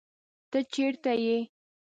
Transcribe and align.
ته 0.51 0.59
چرته 0.73 1.11
یې؟ 1.25 1.37